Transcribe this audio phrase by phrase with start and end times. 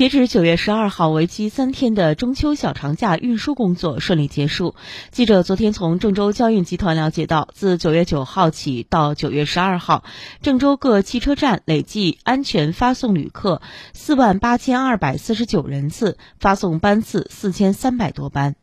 [0.00, 4.74] 截止九月十二号为期三天的中秋小长假运输工作顺利结束。
[5.10, 10.02] 记者昨天从郑州交运集团了解到自九月九号起到九月十二号
[10.40, 13.60] 郑州各汽车站累计安全发送旅客
[13.92, 18.56] 四万八千二百四十九人次发送班次四千三百多班。